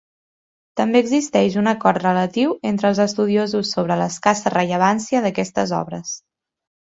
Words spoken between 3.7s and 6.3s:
sobre l'escassa rellevància d'aquestes obres.